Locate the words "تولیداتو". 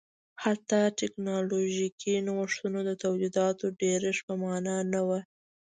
3.03-3.65